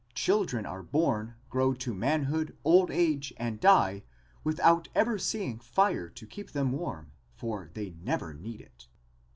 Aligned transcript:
Children 0.15 0.65
are 0.65 0.81
born, 0.81 1.35
grow 1.47 1.75
to 1.75 1.93
manhood, 1.93 2.57
old 2.63 2.89
age, 2.89 3.35
and 3.37 3.59
die 3.59 4.01
without 4.43 4.87
ever 4.95 5.19
seeing 5.19 5.59
fire 5.59 6.09
to 6.09 6.25
keep 6.25 6.53
them 6.53 6.71
warm 6.71 7.11
for 7.35 7.69
they 7.75 7.91
never 7.91 8.33
need 8.33 8.61
it. 8.61 8.87